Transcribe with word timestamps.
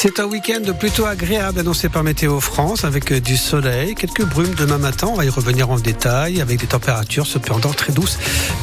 C'est 0.00 0.20
un 0.20 0.26
week-end 0.26 0.62
plutôt 0.78 1.06
agréable 1.06 1.58
annoncé 1.58 1.88
par 1.88 2.04
Météo 2.04 2.38
France 2.38 2.84
avec 2.84 3.12
du 3.12 3.36
soleil, 3.36 3.96
quelques 3.96 4.24
brumes 4.24 4.54
demain 4.54 4.78
matin. 4.78 5.08
On 5.10 5.16
va 5.16 5.24
y 5.24 5.28
revenir 5.28 5.72
en 5.72 5.76
détail 5.76 6.40
avec 6.40 6.60
des 6.60 6.68
températures 6.68 7.26
cependant 7.26 7.72
très 7.72 7.92
douces. 7.92 8.16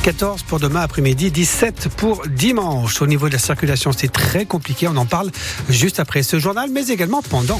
14 0.04 0.44
pour 0.44 0.62
demain 0.62 0.80
après-midi, 0.80 1.32
17 1.32 1.90
pour 1.98 2.26
dimanche. 2.26 3.02
Au 3.02 3.06
niveau 3.06 3.28
de 3.28 3.34
la 3.34 3.40
circulation, 3.40 3.92
c'est 3.92 4.14
très 4.14 4.46
compliqué. 4.46 4.88
On 4.88 4.96
en 4.96 5.06
parle 5.06 5.30
juste 5.68 6.00
après 6.00 6.24
ce 6.24 6.40
journal, 6.40 6.70
mais 6.72 6.88
également 6.88 7.22
pendant. 7.22 7.60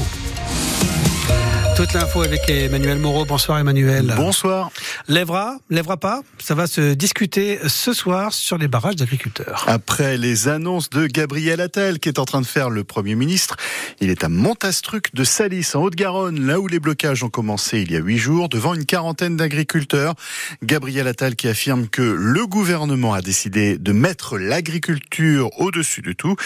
Toute 1.76 1.92
l'info 1.92 2.22
avec 2.22 2.48
Emmanuel 2.48 2.98
Moreau. 2.98 3.26
Bonsoir 3.26 3.58
Emmanuel. 3.58 4.14
Bonsoir. 4.16 4.70
Lèvera, 5.08 5.58
lèvera 5.68 5.98
pas. 5.98 6.22
Ça 6.38 6.54
va 6.54 6.66
se 6.66 6.94
discuter 6.94 7.58
ce 7.66 7.92
soir 7.92 8.32
sur 8.32 8.56
les 8.56 8.66
barrages 8.66 8.96
d'agriculteurs. 8.96 9.62
Après 9.66 10.16
les 10.16 10.48
annonces 10.48 10.88
de 10.88 11.06
Gabriel 11.06 11.60
Attal, 11.60 11.98
qui 11.98 12.08
est 12.08 12.18
en 12.18 12.24
train 12.24 12.40
de 12.40 12.46
faire 12.46 12.70
le 12.70 12.82
Premier 12.82 13.14
ministre, 13.14 13.56
il 14.00 14.08
est 14.08 14.24
à 14.24 14.30
Montastruc 14.30 15.14
de 15.14 15.22
Salis, 15.22 15.72
en 15.74 15.82
Haute-Garonne, 15.82 16.46
là 16.46 16.60
où 16.60 16.66
les 16.66 16.80
blocages 16.80 17.22
ont 17.22 17.28
commencé 17.28 17.82
il 17.82 17.92
y 17.92 17.96
a 17.96 18.00
huit 18.00 18.16
jours, 18.16 18.48
devant 18.48 18.72
une 18.72 18.86
quarantaine 18.86 19.36
d'agriculteurs. 19.36 20.14
Gabriel 20.62 21.06
Attal 21.06 21.36
qui 21.36 21.46
affirme 21.46 21.88
que 21.88 22.00
le 22.00 22.46
gouvernement 22.46 23.12
a 23.12 23.20
décidé 23.20 23.76
de 23.76 23.92
mettre 23.92 24.38
l'agriculture 24.38 25.50
au-dessus 25.60 26.00
de 26.00 26.14
tout. 26.14 26.36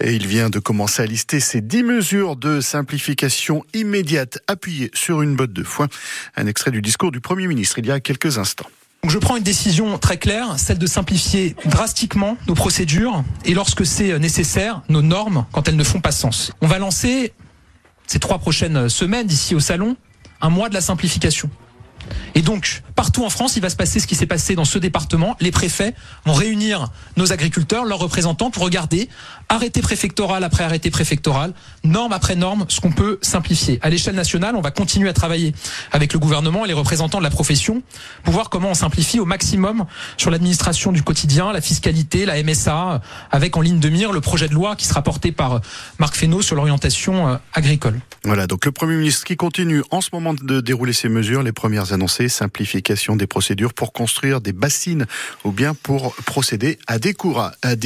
Et 0.00 0.14
il 0.14 0.26
vient 0.26 0.50
de 0.50 0.58
commencer 0.58 1.02
à 1.02 1.06
lister 1.06 1.38
ces 1.40 1.60
dix 1.60 1.82
mesures 1.82 2.36
de 2.36 2.60
simplification 2.60 3.64
immédiate 3.74 4.38
appuyées 4.48 4.90
sur 4.92 5.22
une 5.22 5.36
botte 5.36 5.52
de 5.52 5.62
foin. 5.62 5.88
Un 6.36 6.46
extrait 6.46 6.72
du 6.72 6.82
discours 6.82 7.12
du 7.12 7.20
Premier 7.20 7.46
ministre 7.46 7.78
il 7.78 7.86
y 7.86 7.90
a 7.90 8.00
quelques 8.00 8.38
instants. 8.38 8.66
je 9.06 9.18
prends 9.18 9.36
une 9.36 9.44
décision 9.44 9.96
très 9.98 10.18
claire, 10.18 10.58
celle 10.58 10.78
de 10.78 10.86
simplifier 10.86 11.54
drastiquement 11.66 12.36
nos 12.48 12.54
procédures 12.54 13.24
et 13.44 13.54
lorsque 13.54 13.86
c'est 13.86 14.18
nécessaire, 14.18 14.82
nos 14.88 15.02
normes 15.02 15.46
quand 15.52 15.68
elles 15.68 15.76
ne 15.76 15.84
font 15.84 16.00
pas 16.00 16.12
sens. 16.12 16.52
On 16.60 16.66
va 16.66 16.78
lancer 16.78 17.32
ces 18.06 18.18
trois 18.18 18.38
prochaines 18.38 18.88
semaines 18.88 19.26
d'ici 19.26 19.54
au 19.54 19.60
salon 19.60 19.96
un 20.40 20.50
mois 20.50 20.68
de 20.68 20.74
la 20.74 20.80
simplification. 20.80 21.48
Et 22.34 22.42
donc, 22.42 22.82
partout 22.94 23.24
en 23.24 23.30
France, 23.30 23.56
il 23.56 23.62
va 23.62 23.70
se 23.70 23.76
passer 23.76 24.00
ce 24.00 24.06
qui 24.06 24.14
s'est 24.14 24.26
passé 24.26 24.54
dans 24.54 24.64
ce 24.64 24.78
département. 24.78 25.36
Les 25.40 25.50
préfets 25.50 25.94
vont 26.24 26.32
réunir 26.32 26.88
nos 27.16 27.32
agriculteurs, 27.32 27.84
leurs 27.84 27.98
représentants, 27.98 28.50
pour 28.50 28.62
regarder, 28.62 29.08
arrêté 29.48 29.82
préfectoral 29.82 30.44
après 30.44 30.64
arrêté 30.64 30.90
préfectoral, 30.90 31.52
norme 31.82 32.12
après 32.12 32.36
norme, 32.36 32.66
ce 32.68 32.80
qu'on 32.80 32.92
peut 32.92 33.18
simplifier. 33.22 33.78
À 33.82 33.90
l'échelle 33.90 34.14
nationale, 34.14 34.56
on 34.56 34.60
va 34.60 34.70
continuer 34.70 35.08
à 35.08 35.12
travailler 35.12 35.54
avec 35.92 36.12
le 36.12 36.18
gouvernement 36.18 36.64
et 36.64 36.68
les 36.68 36.74
représentants 36.74 37.18
de 37.18 37.24
la 37.24 37.30
profession 37.30 37.82
pour 38.22 38.32
voir 38.32 38.50
comment 38.50 38.70
on 38.70 38.74
simplifie 38.74 39.18
au 39.20 39.24
maximum 39.24 39.86
sur 40.16 40.30
l'administration 40.30 40.92
du 40.92 41.02
quotidien, 41.02 41.52
la 41.52 41.60
fiscalité, 41.60 42.26
la 42.26 42.42
MSA, 42.42 43.00
avec 43.30 43.56
en 43.56 43.60
ligne 43.60 43.80
de 43.80 43.88
mire 43.88 44.12
le 44.12 44.20
projet 44.20 44.48
de 44.48 44.54
loi 44.54 44.76
qui 44.76 44.86
sera 44.86 45.02
porté 45.02 45.32
par 45.32 45.60
Marc 45.98 46.14
Fesneau 46.16 46.42
sur 46.42 46.56
l'orientation 46.56 47.28
euh, 47.28 47.36
agricole. 47.52 48.00
Voilà, 48.24 48.46
donc 48.46 48.64
le 48.64 48.72
Premier 48.72 48.96
ministre 48.96 49.24
qui 49.24 49.36
continue 49.36 49.82
en 49.90 50.00
ce 50.00 50.10
moment 50.12 50.34
de 50.34 50.60
dérouler 50.60 50.92
ses 50.92 51.08
mesures, 51.08 51.42
les 51.42 51.52
premières 51.52 51.92
annoncées, 51.92 52.28
simplification 52.28 52.83
des 52.84 53.26
procédures 53.26 53.72
pour 53.72 53.92
construire 53.92 54.40
des 54.40 54.52
bassines 54.52 55.06
ou 55.44 55.52
bien 55.52 55.74
pour 55.74 56.14
procéder 56.26 56.78
à 56.86 56.98
des, 56.98 57.14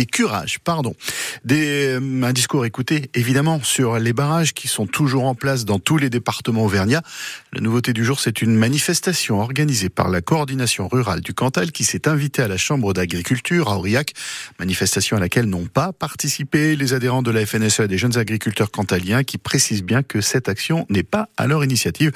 curages. 0.06 0.58
Pardon. 0.58 0.94
Euh, 1.50 2.22
un 2.22 2.32
discours 2.32 2.66
écouté 2.66 3.10
évidemment 3.14 3.62
sur 3.62 3.98
les 3.98 4.12
barrages 4.12 4.54
qui 4.54 4.66
sont 4.66 4.86
toujours 4.86 5.24
en 5.24 5.34
place 5.34 5.64
dans 5.64 5.78
tous 5.78 5.98
les 5.98 6.10
départements 6.10 6.64
auvergnats. 6.64 7.02
La 7.52 7.60
nouveauté 7.60 7.92
du 7.92 8.04
jour, 8.04 8.18
c'est 8.18 8.42
une 8.42 8.56
manifestation 8.56 9.40
organisée 9.40 9.88
par 9.88 10.08
la 10.08 10.20
coordination 10.20 10.88
rurale 10.88 11.20
du 11.20 11.32
Cantal 11.32 11.70
qui 11.70 11.84
s'est 11.84 12.08
invitée 12.08 12.42
à 12.42 12.48
la 12.48 12.56
Chambre 12.56 12.92
d'agriculture 12.92 13.68
à 13.68 13.78
Aurillac. 13.78 14.14
Manifestation 14.58 15.16
à 15.16 15.20
laquelle 15.20 15.46
n'ont 15.46 15.66
pas 15.66 15.92
participé 15.92 16.74
les 16.76 16.92
adhérents 16.92 17.22
de 17.22 17.30
la 17.30 17.46
FNSE 17.46 17.82
des 17.82 17.98
jeunes 17.98 18.18
agriculteurs 18.18 18.70
cantaliens 18.70 19.22
qui 19.22 19.38
précisent 19.38 19.84
bien 19.84 20.02
que 20.02 20.20
cette 20.20 20.48
action 20.48 20.86
n'est 20.90 21.02
pas 21.04 21.28
à 21.36 21.46
leur 21.46 21.64
initiative. 21.64 22.12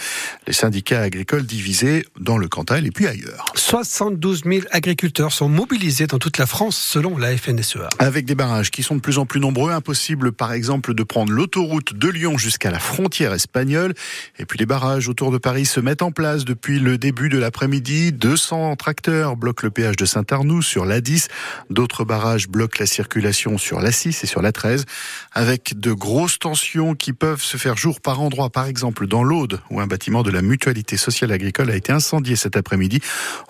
Les 0.46 0.52
syndicats 0.52 1.00
agricoles 1.00 1.46
divisés 1.46 2.04
dans 2.18 2.38
le 2.38 2.48
Cantal 2.48 2.71
et 2.80 2.90
puis 2.90 3.06
ailleurs. 3.06 3.52
72 3.54 4.42
000 4.44 4.62
agriculteurs 4.70 5.32
sont 5.32 5.48
mobilisés 5.48 6.06
dans 6.06 6.18
toute 6.18 6.38
la 6.38 6.46
France 6.46 6.76
selon 6.76 7.18
la 7.18 7.36
FNSEA. 7.36 7.88
Avec 7.98 8.24
des 8.24 8.34
barrages 8.34 8.70
qui 8.70 8.82
sont 8.82 8.96
de 8.96 9.00
plus 9.00 9.18
en 9.18 9.26
plus 9.26 9.40
nombreux, 9.40 9.72
impossible 9.72 10.32
par 10.32 10.52
exemple 10.52 10.94
de 10.94 11.02
prendre 11.02 11.32
l'autoroute 11.32 11.94
de 11.94 12.08
Lyon 12.08 12.38
jusqu'à 12.38 12.70
la 12.70 12.78
frontière 12.78 13.32
espagnole. 13.32 13.94
Et 14.38 14.46
puis 14.46 14.58
les 14.58 14.66
barrages 14.66 15.08
autour 15.08 15.30
de 15.30 15.38
Paris 15.38 15.66
se 15.66 15.80
mettent 15.80 16.02
en 16.02 16.12
place 16.12 16.44
depuis 16.44 16.78
le 16.78 16.98
début 16.98 17.28
de 17.28 17.38
l'après-midi. 17.38 18.12
200 18.12 18.76
tracteurs 18.76 19.36
bloquent 19.36 19.66
le 19.66 19.70
péage 19.70 19.96
de 19.96 20.06
Saint-Arnoux 20.06 20.62
sur 20.62 20.86
l'A10. 20.86 21.28
D'autres 21.70 22.04
barrages 22.04 22.48
bloquent 22.48 22.78
la 22.80 22.86
circulation 22.86 23.58
sur 23.58 23.80
l'A6 23.80 24.24
et 24.24 24.26
sur 24.26 24.42
l'A13 24.42 24.84
avec 25.32 25.78
de 25.78 25.92
grosses 25.92 26.38
tensions 26.38 26.94
qui 26.94 27.12
peuvent 27.12 27.42
se 27.42 27.56
faire 27.56 27.76
jour 27.76 28.00
par 28.00 28.20
endroit. 28.20 28.50
Par 28.50 28.66
exemple 28.66 29.06
dans 29.06 29.24
l'Aude 29.24 29.60
où 29.70 29.80
un 29.80 29.86
bâtiment 29.86 30.22
de 30.22 30.30
la 30.30 30.42
mutualité 30.42 30.96
sociale 30.96 31.32
agricole 31.32 31.70
a 31.70 31.76
été 31.76 31.92
incendié 31.92 32.36
cet 32.36 32.56
après-midi 32.56 32.61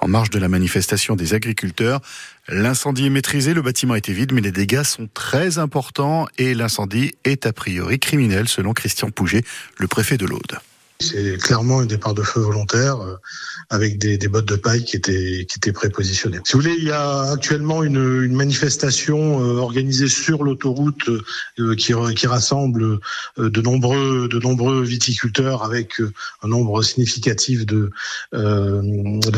en 0.00 0.08
marge 0.08 0.30
de 0.30 0.38
la 0.38 0.48
manifestation 0.48 1.16
des 1.16 1.34
agriculteurs. 1.34 2.00
L'incendie 2.48 3.06
est 3.06 3.10
maîtrisé, 3.10 3.54
le 3.54 3.62
bâtiment 3.62 3.94
était 3.94 4.12
vide, 4.12 4.32
mais 4.32 4.40
les 4.40 4.52
dégâts 4.52 4.82
sont 4.82 5.08
très 5.12 5.58
importants 5.58 6.26
et 6.38 6.54
l'incendie 6.54 7.14
est 7.24 7.46
a 7.46 7.52
priori 7.52 7.98
criminel 7.98 8.48
selon 8.48 8.72
Christian 8.72 9.10
Pouget, 9.10 9.44
le 9.78 9.86
préfet 9.86 10.16
de 10.16 10.26
l'Aude. 10.26 10.58
C'est 11.02 11.36
clairement 11.38 11.80
un 11.80 11.86
départ 11.86 12.14
de 12.14 12.22
feu 12.22 12.40
volontaire 12.40 13.00
euh, 13.00 13.16
avec 13.70 13.98
des, 13.98 14.16
bottes 14.28 14.46
de 14.46 14.56
paille 14.56 14.84
qui 14.84 14.96
étaient 14.96 15.72
prépositionnées. 15.72 16.38
Si 16.44 16.52
vous 16.52 16.60
voulez, 16.60 16.74
il 16.78 16.84
y 16.84 16.90
a 16.90 17.32
actuellement 17.32 17.82
une, 17.82 18.32
manifestation 18.32 19.41
euh, 19.41 19.58
organisée 19.58 20.08
sur 20.08 20.44
l'autoroute 20.44 21.08
euh, 21.58 21.74
qui, 21.74 21.92
rassemble 22.26 23.00
de 23.36 23.60
nombreux 23.60 24.82
viticulteurs 24.82 25.64
avec 25.64 26.00
un 26.42 26.48
nombre 26.48 26.82
significatif 26.82 27.66
de 27.66 27.91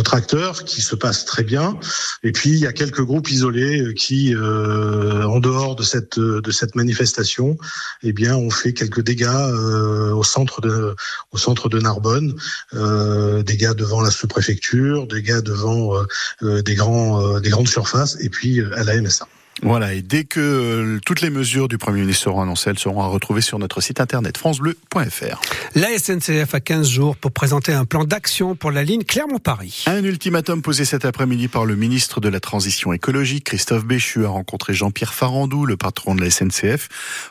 tracteurs 0.02 0.64
qui 0.64 0.82
se 0.82 0.94
passe 0.94 1.24
très 1.24 1.44
bien. 1.44 1.78
Et 2.22 2.32
puis 2.32 2.50
il 2.50 2.58
y 2.58 2.66
a 2.66 2.72
quelques 2.72 3.02
groupes 3.02 3.30
isolés 3.30 3.94
qui, 3.94 4.34
en 4.36 5.40
dehors 5.40 5.76
de 5.76 5.82
cette 5.82 6.18
de 6.18 6.50
cette 6.50 6.74
manifestation, 6.74 7.56
eh 8.02 8.12
bien, 8.12 8.36
ont 8.36 8.50
fait 8.50 8.72
quelques 8.72 9.00
dégâts 9.00 9.28
au 10.12 10.24
centre 10.24 10.60
de 10.60 10.94
au 11.32 11.38
centre 11.38 11.53
de 11.68 11.80
Narbonne, 11.80 12.34
euh, 12.74 13.42
des 13.42 13.56
gars 13.56 13.74
devant 13.74 14.00
la 14.00 14.10
sous-préfecture, 14.10 15.06
des 15.06 15.22
gars 15.22 15.40
devant 15.40 15.96
euh, 15.96 16.04
euh, 16.42 16.62
des 16.62 16.74
grands 16.74 17.40
des 17.40 17.50
grandes 17.50 17.68
surfaces, 17.68 18.16
et 18.20 18.28
puis 18.28 18.60
à 18.74 18.84
la 18.84 19.00
MSA. 19.00 19.26
Voilà, 19.62 19.94
et 19.94 20.02
dès 20.02 20.24
que 20.24 20.40
euh, 20.40 21.00
toutes 21.06 21.20
les 21.20 21.30
mesures 21.30 21.68
du 21.68 21.78
Premier 21.78 22.00
ministre 22.00 22.24
seront 22.24 22.42
annoncées, 22.42 22.70
elles 22.70 22.78
seront 22.78 23.00
à 23.00 23.06
retrouver 23.06 23.40
sur 23.40 23.58
notre 23.58 23.80
site 23.80 24.00
internet 24.00 24.36
francebleu.fr. 24.36 25.40
La 25.74 25.96
SNCF 25.96 26.54
a 26.54 26.60
15 26.60 26.88
jours 26.88 27.16
pour 27.16 27.32
présenter 27.32 27.72
un 27.72 27.84
plan 27.84 28.04
d'action 28.04 28.56
pour 28.56 28.72
la 28.72 28.82
ligne 28.82 29.04
Clermont-Paris. 29.04 29.84
Un 29.86 30.02
ultimatum 30.02 30.60
posé 30.60 30.84
cet 30.84 31.04
après-midi 31.04 31.48
par 31.48 31.66
le 31.66 31.76
ministre 31.76 32.20
de 32.20 32.28
la 32.28 32.40
Transition 32.40 32.92
écologique, 32.92 33.44
Christophe 33.44 33.84
Béchu, 33.84 34.24
a 34.24 34.28
rencontré 34.28 34.74
Jean-Pierre 34.74 35.14
Farandou, 35.14 35.66
le 35.66 35.76
patron 35.76 36.14
de 36.14 36.20
la 36.20 36.30
SNCF, 36.30 36.88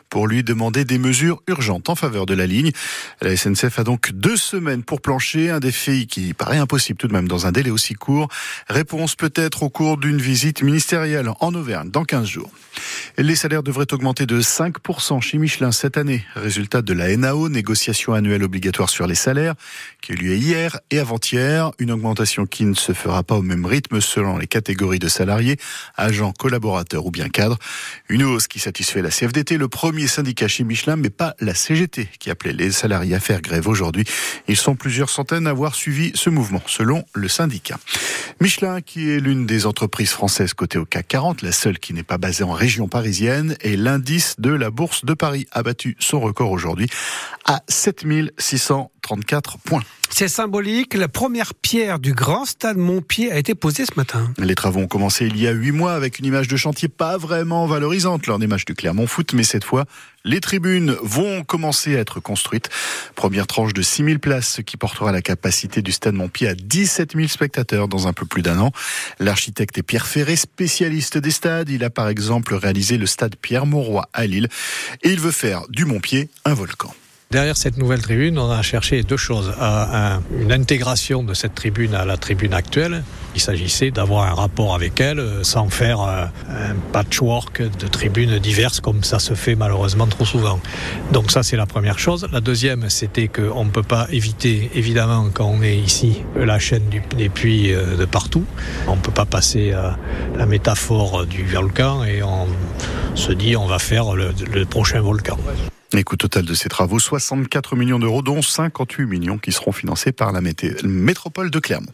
pour 0.08 0.26
lui 0.26 0.42
demander 0.42 0.84
des 0.84 0.98
mesures 0.98 1.42
urgentes 1.46 1.88
en 1.90 1.94
faveur 1.94 2.24
de 2.26 2.34
la 2.34 2.46
ligne. 2.46 2.72
La 3.20 3.36
SNCF 3.36 3.78
a 3.78 3.84
donc 3.84 4.12
deux 4.12 4.36
semaines 4.36 4.82
pour 4.82 5.02
plancher, 5.02 5.50
un 5.50 5.60
défi 5.60 6.06
qui 6.06 6.32
paraît 6.32 6.58
impossible 6.58 6.98
tout 6.98 7.08
de 7.08 7.12
même 7.12 7.28
dans 7.28 7.46
un 7.46 7.52
délai 7.52 7.70
aussi 7.70 7.94
court. 7.94 8.28
Réponse 8.68 9.14
peut-être 9.14 9.62
au 9.62 9.68
cours 9.68 9.98
d'une 9.98 10.20
visite 10.20 10.62
ministérielle 10.62 11.30
en 11.40 11.54
Auvergne 11.54 11.90
dans 11.90 12.04
jours. 12.22 12.52
Les 13.18 13.36
salaires 13.36 13.62
devraient 13.62 13.92
augmenter 13.92 14.26
de 14.26 14.40
5% 14.40 15.20
chez 15.20 15.38
Michelin 15.38 15.72
cette 15.72 15.96
année. 15.96 16.24
Résultat 16.34 16.82
de 16.82 16.92
la 16.92 17.16
NAO, 17.16 17.48
négociation 17.48 18.12
annuelle 18.12 18.42
obligatoire 18.42 18.90
sur 18.90 19.06
les 19.06 19.14
salaires, 19.14 19.54
qui 20.00 20.12
a 20.12 20.14
eu 20.14 20.18
lieu 20.18 20.34
hier 20.34 20.78
et 20.90 20.98
avant-hier. 20.98 21.70
Une 21.78 21.90
augmentation 21.90 22.46
qui 22.46 22.64
ne 22.64 22.74
se 22.74 22.92
fera 22.92 23.22
pas 23.22 23.36
au 23.36 23.42
même 23.42 23.66
rythme 23.66 24.00
selon 24.00 24.38
les 24.38 24.46
catégories 24.46 24.98
de 24.98 25.08
salariés, 25.08 25.56
agents, 25.96 26.32
collaborateurs 26.32 27.06
ou 27.06 27.10
bien 27.10 27.28
cadres. 27.28 27.58
Une 28.08 28.24
hausse 28.24 28.48
qui 28.48 28.58
satisfait 28.58 29.02
la 29.02 29.10
CFDT, 29.10 29.56
le 29.56 29.68
premier 29.68 30.06
syndicat 30.06 30.48
chez 30.48 30.64
Michelin, 30.64 30.96
mais 30.96 31.10
pas 31.10 31.34
la 31.40 31.54
CGT, 31.54 32.08
qui 32.18 32.30
appelait 32.30 32.52
les 32.52 32.70
salariés 32.70 33.14
à 33.14 33.20
faire 33.20 33.40
grève 33.40 33.68
aujourd'hui. 33.68 34.04
Ils 34.48 34.56
sont 34.56 34.76
plusieurs 34.76 35.10
centaines 35.10 35.46
à 35.46 35.50
avoir 35.50 35.74
suivi 35.74 36.12
ce 36.14 36.30
mouvement, 36.30 36.62
selon 36.66 37.04
le 37.14 37.28
syndicat. 37.28 37.78
Michelin, 38.40 38.80
qui 38.80 39.10
est 39.10 39.20
l'une 39.20 39.46
des 39.46 39.66
entreprises 39.66 40.10
françaises 40.10 40.54
cotées 40.54 40.78
au 40.78 40.84
CAC 40.84 41.08
40, 41.08 41.42
la 41.42 41.52
seule 41.52 41.78
qui 41.78 41.94
n'est 41.94 42.02
pas 42.04 42.18
basée 42.18 42.44
en 42.44 42.52
région 42.52 42.88
parisienne, 42.88 43.56
et 43.60 43.76
l'indice 43.76 44.36
de 44.38 44.50
la 44.50 44.70
Bourse 44.70 45.04
de 45.04 45.14
Paris 45.14 45.46
a 45.52 45.62
battu 45.62 45.96
son 45.98 46.20
record 46.20 46.50
aujourd'hui 46.50 46.88
à 47.44 47.62
7600 47.68 48.90
34 49.04 49.58
points. 49.58 49.82
C'est 50.08 50.28
symbolique. 50.28 50.94
La 50.94 51.08
première 51.08 51.54
pierre 51.54 51.98
du 51.98 52.14
grand 52.14 52.46
stade 52.46 52.78
Montpied 52.78 53.30
a 53.30 53.38
été 53.38 53.54
posée 53.54 53.84
ce 53.84 53.92
matin. 53.96 54.32
Les 54.38 54.54
travaux 54.54 54.80
ont 54.80 54.86
commencé 54.86 55.26
il 55.26 55.38
y 55.38 55.46
a 55.46 55.50
huit 55.50 55.72
mois 55.72 55.92
avec 55.92 56.18
une 56.18 56.24
image 56.24 56.48
de 56.48 56.56
chantier 56.56 56.88
pas 56.88 57.18
vraiment 57.18 57.66
valorisante 57.66 58.26
lors 58.26 58.38
des 58.38 58.46
matchs 58.46 58.64
du 58.64 58.74
Clermont 58.74 59.06
Foot, 59.06 59.34
mais 59.34 59.42
cette 59.42 59.64
fois, 59.64 59.84
les 60.24 60.40
tribunes 60.40 60.96
vont 61.02 61.44
commencer 61.44 61.96
à 61.96 62.00
être 62.00 62.18
construites. 62.20 62.70
Première 63.14 63.46
tranche 63.46 63.74
de 63.74 63.82
6000 63.82 64.20
places, 64.20 64.48
ce 64.48 64.62
qui 64.62 64.78
portera 64.78 65.12
la 65.12 65.20
capacité 65.20 65.82
du 65.82 65.92
stade 65.92 66.14
Montpied 66.14 66.48
à 66.48 66.54
17 66.54 67.14
000 67.14 67.28
spectateurs 67.28 67.88
dans 67.88 68.06
un 68.08 68.14
peu 68.14 68.24
plus 68.24 68.42
d'un 68.42 68.58
an. 68.58 68.72
L'architecte 69.18 69.76
est 69.76 69.82
Pierre 69.82 70.06
Ferré, 70.06 70.36
spécialiste 70.36 71.18
des 71.18 71.30
stades. 71.30 71.68
Il 71.68 71.84
a 71.84 71.90
par 71.90 72.08
exemple 72.08 72.54
réalisé 72.54 72.96
le 72.96 73.06
stade 73.06 73.36
Pierre 73.36 73.66
Mauroy 73.66 74.08
à 74.14 74.26
Lille 74.26 74.48
et 75.02 75.10
il 75.10 75.20
veut 75.20 75.30
faire 75.30 75.62
du 75.68 75.84
Montpied 75.84 76.30
un 76.46 76.54
volcan. 76.54 76.94
Derrière 77.30 77.56
cette 77.56 77.78
nouvelle 77.78 78.00
tribune, 78.00 78.38
on 78.38 78.50
a 78.50 78.62
cherché 78.62 79.02
deux 79.02 79.16
choses. 79.16 79.52
une 80.38 80.52
intégration 80.52 81.24
de 81.24 81.34
cette 81.34 81.54
tribune 81.54 81.94
à 81.94 82.04
la 82.04 82.16
tribune 82.16 82.54
actuelle. 82.54 83.02
Il 83.34 83.40
s'agissait 83.40 83.90
d'avoir 83.90 84.30
un 84.30 84.34
rapport 84.34 84.74
avec 84.74 85.00
elle 85.00 85.18
euh, 85.18 85.42
sans 85.42 85.68
faire 85.68 86.02
euh, 86.02 86.26
un 86.48 86.76
patchwork 86.92 87.62
de 87.62 87.88
tribunes 87.88 88.38
diverses 88.38 88.78
comme 88.78 89.02
ça 89.02 89.18
se 89.18 89.34
fait 89.34 89.56
malheureusement 89.56 90.06
trop 90.06 90.24
souvent. 90.24 90.60
Donc 91.12 91.32
ça 91.32 91.42
c'est 91.42 91.56
la 91.56 91.66
première 91.66 91.98
chose. 91.98 92.28
La 92.30 92.40
deuxième 92.40 92.88
c'était 92.88 93.26
qu'on 93.26 93.64
ne 93.64 93.70
peut 93.70 93.82
pas 93.82 94.06
éviter 94.12 94.70
évidemment 94.74 95.28
quand 95.34 95.46
on 95.46 95.62
est 95.62 95.76
ici 95.76 96.22
la 96.36 96.60
chaîne 96.60 96.84
des 97.16 97.28
puits 97.28 97.74
euh, 97.74 97.96
de 97.96 98.04
partout. 98.04 98.44
On 98.86 98.94
ne 98.94 99.00
peut 99.00 99.10
pas 99.10 99.26
passer 99.26 99.72
à 99.72 99.98
la 100.36 100.46
métaphore 100.46 101.26
du 101.26 101.44
volcan 101.44 102.04
et 102.04 102.22
on 102.22 102.46
se 103.16 103.32
dit 103.32 103.56
on 103.56 103.66
va 103.66 103.80
faire 103.80 104.14
le 104.14 104.64
prochain 104.64 105.00
volcan. 105.00 105.38
Les 105.94 106.02
coûts 106.02 106.16
total 106.16 106.44
de 106.44 106.54
ces 106.54 106.68
travaux, 106.68 106.98
64 106.98 107.76
millions 107.76 108.00
d'euros, 108.00 108.20
dont 108.20 108.42
58 108.42 109.06
millions 109.06 109.38
qui 109.38 109.52
seront 109.52 109.70
financés 109.70 110.10
par 110.10 110.32
la 110.32 110.40
métropole 110.82 111.52
de 111.52 111.58
Clermont. 111.60 111.92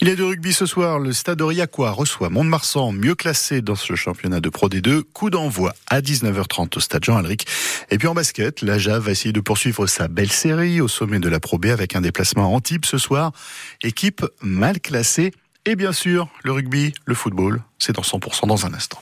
Il 0.00 0.08
est 0.08 0.16
de 0.16 0.24
rugby 0.24 0.52
ce 0.52 0.66
soir. 0.66 0.98
Le 0.98 1.12
stade 1.12 1.40
Aurillacois 1.40 1.92
reçoit 1.92 2.28
Mont-de-Marsan, 2.28 2.90
mieux 2.90 3.14
classé 3.14 3.60
dans 3.62 3.76
ce 3.76 3.94
championnat 3.94 4.40
de 4.40 4.48
Pro 4.48 4.68
D2. 4.68 5.04
Coup 5.12 5.30
d'envoi 5.30 5.74
à 5.86 6.00
19h30 6.00 6.76
au 6.76 6.80
stade 6.80 7.04
Jean-Alric. 7.04 7.46
Et 7.92 7.98
puis 7.98 8.08
en 8.08 8.14
basket, 8.14 8.62
la 8.62 8.78
JAV 8.78 9.04
va 9.04 9.12
essayer 9.12 9.32
de 9.32 9.40
poursuivre 9.40 9.86
sa 9.86 10.08
belle 10.08 10.32
série 10.32 10.80
au 10.80 10.88
sommet 10.88 11.20
de 11.20 11.28
la 11.28 11.38
Pro 11.38 11.56
B 11.56 11.66
avec 11.66 11.94
un 11.94 12.00
déplacement 12.00 12.46
à 12.46 12.48
Antibes 12.48 12.84
ce 12.84 12.98
soir. 12.98 13.30
Équipe 13.80 14.26
mal 14.42 14.80
classée. 14.80 15.30
Et 15.66 15.76
bien 15.76 15.92
sûr, 15.92 16.28
le 16.42 16.50
rugby, 16.50 16.94
le 17.04 17.14
football, 17.14 17.62
c'est 17.78 17.92
dans 17.92 18.02
100% 18.02 18.48
dans 18.48 18.66
un 18.66 18.74
instant. 18.74 18.98